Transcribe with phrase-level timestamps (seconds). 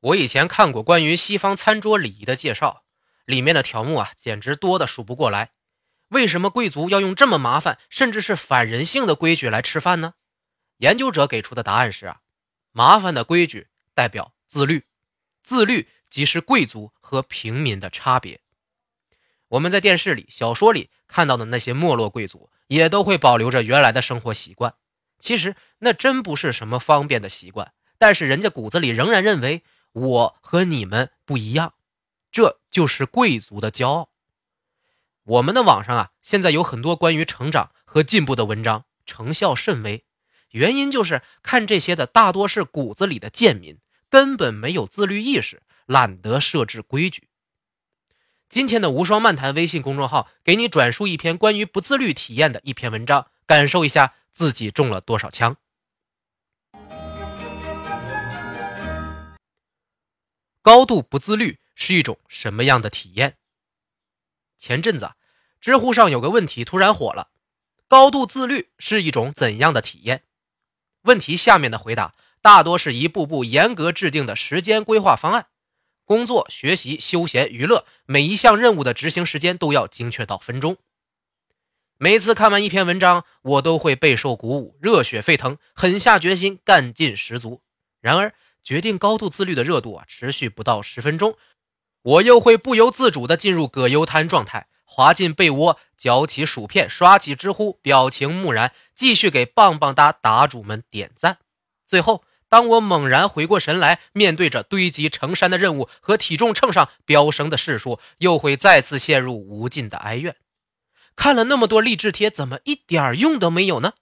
[0.00, 2.84] 我以前看过关于西方餐桌礼仪的介绍，
[3.24, 5.50] 里面的条目啊，简直多的数不过来。
[6.08, 10.14] 为什么贵族要用这么麻烦，甚至是反人性的规矩来吃饭呢？
[10.78, 12.20] 研究者给出的答案是啊，
[12.70, 14.84] 麻烦的规矩代表自律，
[15.42, 18.40] 自律即是贵族和平民的差别。
[19.48, 24.74] 我们在电视里、小说里看到的那些没落贵族，也都会保留着原来的生活习惯。
[25.18, 29.64] 其实那真不是什么方便的习惯，但是人家骨子里仍然认为
[29.98, 31.74] 我和你们不一样，
[32.30, 34.10] 这就是贵族的骄傲。
[35.24, 40.04] 我们的网上啊，现在有很多关于成长和进步的文章，成效甚微。
[40.52, 47.28] 原因就是看这些的大多是骨子里的贱民，根本没有自律意识，懒得设置规矩。
[48.48, 55.58] 今天的无双漫谈微信公众号给你转述一篇关于不自律体验的一篇文章，感受一下自己中了多少枪。
[60.68, 63.38] 高度不自律是一种什么样的体验？
[64.58, 65.12] 前阵子。
[65.62, 67.30] 知乎上有个问题突然火了：
[67.88, 70.24] 高度自律是一种怎样的体验？
[71.04, 75.46] 问题下面的回答大多是一步步严格制定的时间规划方案，
[76.04, 80.76] 工作、学习、休闲、娱乐，每一项任务的执行时间都要精确到分钟。
[81.96, 87.62] 每次看完一篇文章，我都会备受鼓舞，热血沸腾，狠下决心，干劲十足。
[88.02, 91.36] 然而，决定高度自律的热度啊，持续不到十分钟，
[92.02, 94.66] 我又会不由自主地进入葛优瘫状态。
[94.90, 101.38] 滑进被窝，嚼起薯片，刷起知乎，表情木然，继续给棒棒哒答主们点赞。
[101.86, 110.34] 最后，当我猛然回过神来，面对着堆积成山的任务和体重秤上飙升的示数，又会再次陷入无尽的哀怨。
[111.14, 113.92] 看了那么多励志贴，怎么一点用都没有呢？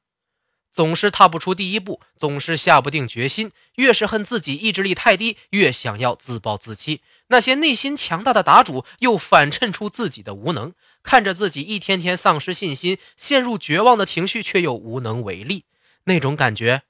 [0.77, 3.51] 总是踏不出第一步，总是下不定决心。
[3.77, 7.01] 越是恨自己意志力太低，越想要自暴自弃。
[7.29, 15.65] 那些内心强大的答主又反衬出自己的无能，看着自己一天天丧失信心，陷入绝望的情绪，却又无能为力，
[16.05, 16.83] 那种感觉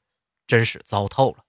[0.49, 1.45] 真是糟透了。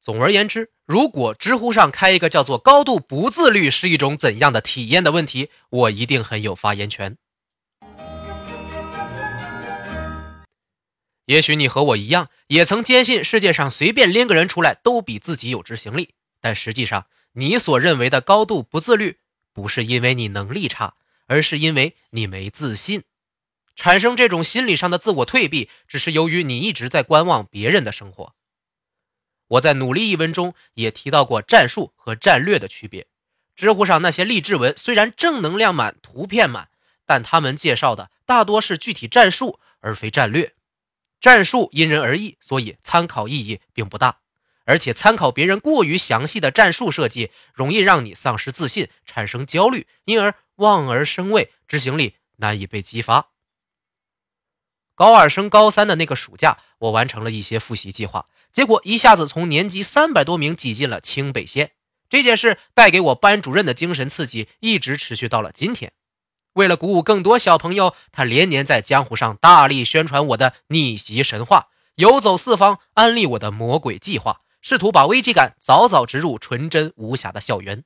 [0.00, 7.16] 总而言之，如果知乎上开一个叫做“高度不自律是一种怎样的体验”的问题，我一定很有发言权。
[11.28, 16.14] 也许你和我一样，也曾坚信世界上随便拎个人出来都比自己有执行力。
[16.40, 19.18] 但实际上，你所认为的高度不自律，
[19.52, 20.94] 不是因为你能力差，
[21.26, 23.02] 而是因为你没自信。
[23.76, 28.34] 产生这种心理上的自我退避，只是由于你一直在观望别人的生活。
[29.48, 33.06] 我在《努力》一文中也提到过战术和战略的区别。
[33.54, 36.70] 知乎上那些励志文虽然正能量满、图片满，
[37.04, 40.54] 但他们介绍的大多是具体战术，而非战略。
[41.20, 44.18] 战术因人而异，所以参考意义并不大。
[44.64, 53.30] 而且参考别人过于详细的战术设计，容易让你丧失自信，产生焦虑，因而望而生畏，执行力难以被激发。
[54.94, 61.72] 高二升高三的那个暑假，我完成了一些复习计划，结果一下子从年级三百多名挤进了清北县。
[62.10, 65.92] 这件事带给我班主任的精神刺激，一直持续到了今天。
[66.58, 77.84] 为了鼓舞更多小朋友，他连年在江湖上大力宣传我的逆袭神话，游走四方，安利我的魔鬼计划，试图把危机感早早植入纯真无瑕的校园。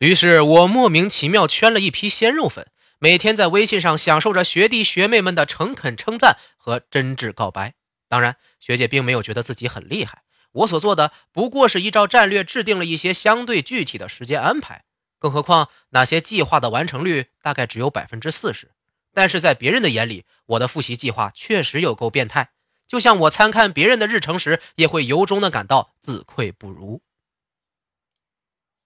[0.00, 7.72] 于是我莫名其妙圈了一批鲜肉粉，每天在微信上享受着学弟学妹们的诚恳称赞和真挚告白。
[8.10, 10.22] 当然，学姐并没有觉得自己很厉害，
[10.52, 14.84] 我所做的不过是依照战略制定了一些相对具体的时间安排。
[15.20, 18.72] 更何况，那些计划的完成率大概只有百分之四十，
[19.12, 22.50] 但是在别人的眼里，我的复习计划确实有够变态。
[22.88, 27.02] 就像我参看别人的日程时，也会由衷的感到自愧不如。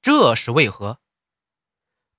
[0.03, 0.99] 这是为何？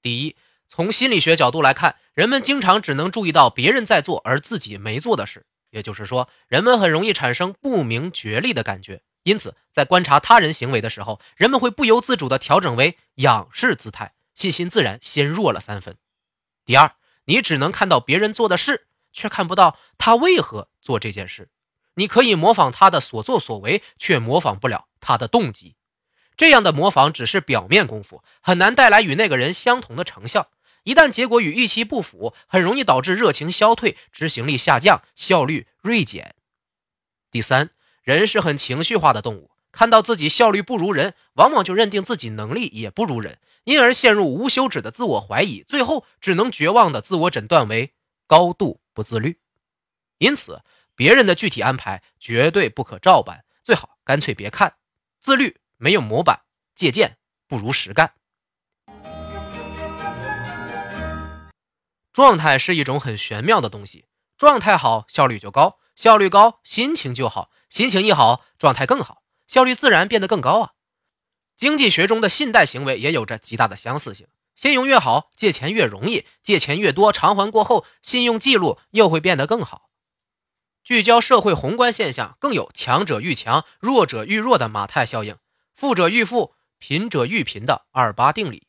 [0.02, 0.36] 第一，
[0.68, 9.04] 从心理学角度来看，人们经常只能注意到别人在做而自己没做的事，也就是说，人们很容易产生不明觉厉的感觉。
[9.26, 15.98] 因此，在观察他人行为的时候，人们会不由自主地调整为仰视姿态，信心自然先弱了三分。
[16.64, 16.94] 第二，
[17.26, 21.50] 你只能看到别人做的事，却看不到他为何做这件事。
[21.96, 25.76] 你可以模仿他的所作所为，却模仿不了他的动机。
[26.38, 30.52] 这样的模仿只是表面功夫，很难带来与那个人相同的成效。
[30.84, 36.36] 一旦结果与预期不符，很容易导致热情消退、执行力下降、效率锐减。
[37.32, 37.72] 第三。
[38.06, 47.96] 人是很情绪化的动物，看到自己效率不如人，往往就认定自己能力也不如人，因而陷入无休止的自我怀疑，最后只能绝望的自我诊断为
[48.28, 49.40] 高度不自律。
[50.20, 50.62] 因此，
[50.96, 54.76] 别人的具体安排绝对不可照搬，最好干脆别看。
[55.20, 56.42] 自律没有模板，
[56.76, 57.18] 借鉴
[57.48, 58.14] 不如实干。
[62.14, 64.06] 状态是一种很玄妙的东西，
[64.38, 70.72] 状态好，效率就高；效率高，心情就好；心情一好，状态更好，效率自然变得更高啊。
[71.58, 74.28] 经济学中的信贷行为也有着极大的相似性。
[74.56, 79.90] 信用越好，借钱越容易，借钱越多，偿还过后，信用记录又会变得更好。
[80.82, 85.38] 聚焦社会宏观现象，更有强者愈强，弱者愈弱的马太效应，
[85.74, 88.68] 富者愈富，贫者愈贫的二八定理。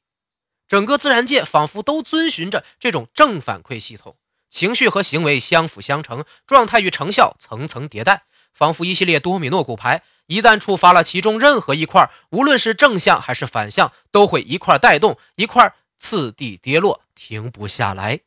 [0.67, 4.17] 整个自然界仿佛都遵循着这种正反馈系统，
[4.51, 8.25] 情绪和行为相辅相成，状态与成效层层迭代，
[8.56, 10.03] 仿佛一系列多米诺骨牌。
[10.29, 18.20] 一旦触发了其中任何一块，无论是正向还是反向，都会一块带动一块，次第跌落，停不下来。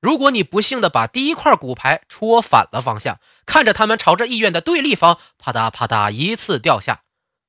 [0.00, 7.04] 如果你不幸的把第一块骨牌戳反了方向，看着他们朝着意愿的对立方啪嗒啪嗒依次掉下，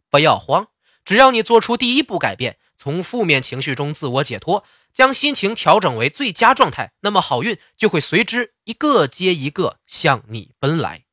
[0.10, 0.68] 不要慌，
[1.04, 4.63] 只要你做出第一步改变，从负面情绪中自我解脱，
[4.94, 11.05] 将心情调整为最佳状态，那么好运就会随之一个接一个向你奔来。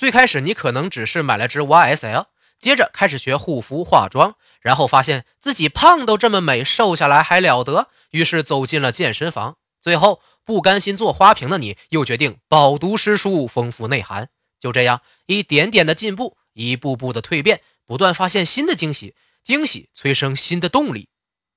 [0.00, 9.58] 最开始你可能只是买了支 YSL，接着开始学护肤化妆，然后发现自己胖都这么美，瘦下来还了得，于是走进了健身房。
[9.78, 14.30] 最后不甘心做花瓶的你，又决定饱读诗书，丰富内涵。
[14.58, 19.14] 就这样一点点的进步，一步步的蜕变，不断发现新的惊喜，
[19.44, 21.10] 惊喜催生新的动力。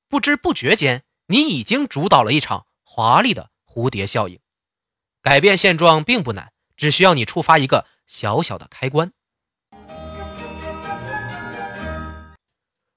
[0.09, 4.37] 不知不觉间，你已经主导了一场华丽的蝴蝶效应。
[5.21, 7.85] 改变现状并不难，只需要你触发一个。
[8.05, 9.11] 小小的开关。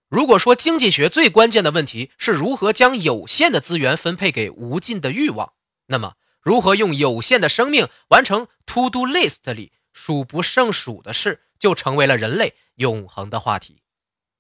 [0.09, 5.55] 如果说经济学最关键的问题是如何将有限的资源分配给无尽的欲望，
[5.87, 13.83] 那么如何用有限的生命完成 To Do List 里数不胜数的事，就成为了人类永恒的话题。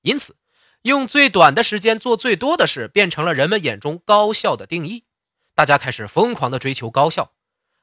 [0.02, 0.36] 因此，
[0.82, 5.04] 用最短的时间做最多的事，变成了人们眼中高效的定义。
[5.54, 7.32] 大家开始疯狂的追求高效，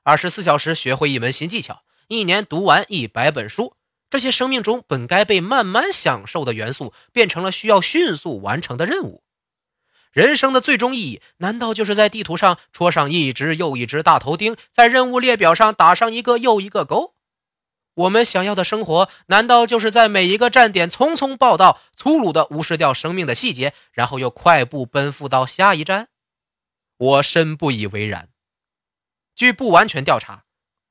[0.04, 1.84] 二十四小时学会一门新技巧。
[2.14, 3.76] 一年读完一百本书，
[4.10, 9.24] 这些生命中本该被慢慢享受的元素，变成了需要迅速完成的任务。
[10.12, 17.16] 人生的最终意义，难道就是在地图上戳上一只又一只大头钉，在任务列表上打上一个又一个勾？
[17.96, 26.10] 我们想要的生活，难道就是在每一个站点匆匆报道，粗鲁地无视掉生命的细节，然后又快步奔赴到下一站？
[26.98, 28.30] 我深不以为然。
[29.36, 30.44] 据不完全调查。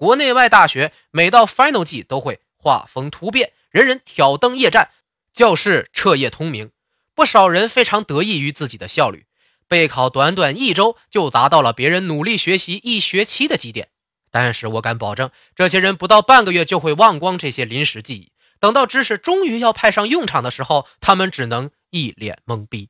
[0.02, 4.90] 国内外大学每到 final 季都会画风突变，人人挑灯夜战，
[5.32, 6.72] 教室彻夜通明。
[7.14, 9.26] 不少人非常得益于自己的效率，
[9.68, 13.90] 备考短短一周就达到了别人努力学习一学期的绩点。
[14.32, 18.32] 但是我敢保证，这些人不到半个月就会忘光这些临时记忆。
[18.58, 22.88] 等到知识终于要派上用场的时候，他们只能一脸懵逼。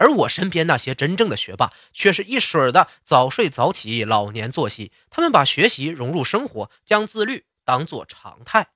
[0.00, 4.92] 而我身边那些真正的学霸，却是一水儿的早睡早起、老年作息。
[5.10, 8.68] 他们把学习融入生活，将自律当做常态。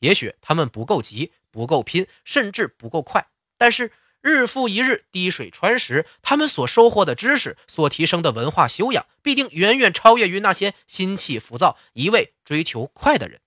[0.00, 13.40] 也许他们不够急、不够拼，甚至不够快，但是日复一日滴水穿石，他们所收获的知识、所提升的文化修养，必定远远超越于那些心气浮躁、一味追求快的人。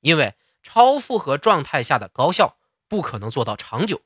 [0.00, 0.34] 因为
[0.64, 2.56] 超负荷状态下的高效
[2.88, 4.02] 不可能做到长久。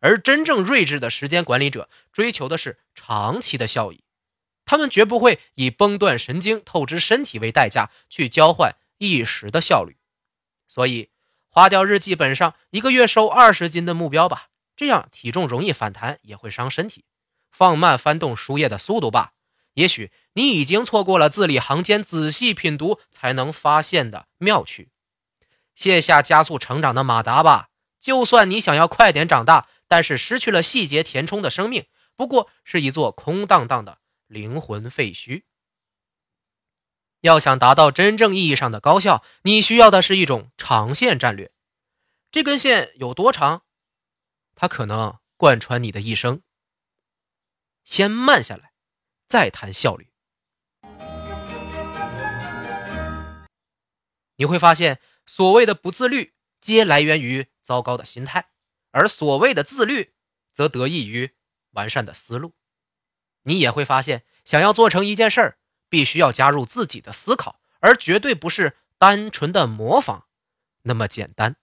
[0.00, 4.02] 而真正睿智的时间管理者追求的是长期的效益，
[4.64, 9.96] 他们绝不会以崩断神经、透支身体为代价去交换一时的效率。
[10.68, 11.10] 所以，
[11.48, 17.04] 花掉日记本上一个月瘦二十斤的目标吧，这样体重容易反弹，也会伤身体。
[17.50, 19.32] 放慢翻动书页的速度吧，
[19.74, 24.90] 也许你已经错过了字里行间仔细品读才能发现的妙趣。
[25.74, 29.68] 卸下加速成长的马达吧，就算你想要快点长大。
[29.90, 35.42] 但是失去了细节填充的生命，不过是一座空荡荡的灵魂废墟。
[37.22, 41.50] 要想达到真正意义上的高效，你需要的是一种长线战略。
[42.30, 43.64] 这根线有多长？
[44.54, 46.42] 它可能贯穿你的一生。
[47.82, 48.72] 先慢下来，
[49.26, 50.12] 再谈效率。
[54.36, 58.50] 你会发现，所谓的不自律，皆来源于糟糕的心态。
[58.90, 60.12] 而所谓的自律，
[60.52, 61.30] 则得益于
[61.72, 62.54] 完善的思路。
[63.44, 70.26] 你也会发现，想要做成一件事儿，必须要加入自己的思考，而绝对不是单纯的模仿
[70.82, 71.56] 那么简单。